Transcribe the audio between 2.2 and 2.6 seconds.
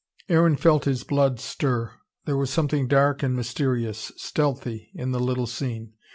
There was